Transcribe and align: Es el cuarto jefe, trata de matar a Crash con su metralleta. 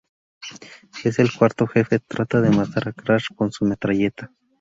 Es 1.03 1.19
el 1.19 1.31
cuarto 1.31 1.67
jefe, 1.67 1.99
trata 1.99 2.41
de 2.41 2.49
matar 2.49 2.87
a 2.87 2.91
Crash 2.91 3.27
con 3.35 3.51
su 3.51 3.65
metralleta. 3.65 4.31